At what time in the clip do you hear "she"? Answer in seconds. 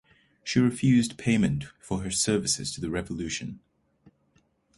0.43-0.59